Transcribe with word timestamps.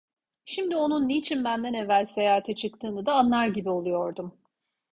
Şimdi 0.45 0.75
onun 0.75 1.07
niçin 1.07 1.43
benden 1.43 1.73
evvel 1.73 2.05
seyahate 2.05 2.55
çıktığını 2.55 3.05
da 3.05 3.13
anlar 3.13 3.47
gibi 3.47 3.69
oluyordum. 3.69 4.37